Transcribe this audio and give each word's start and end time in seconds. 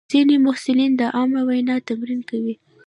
ځینې 0.11 0.35
محصلین 0.45 0.91
د 0.97 1.01
عامه 1.15 1.41
وینا 1.47 1.75
تمرین 1.87 2.21
کوي. 2.29 2.55